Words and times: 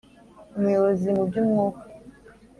umuyobozi 0.57 1.07
mu 1.15 1.23
by’umwuka 1.29 1.81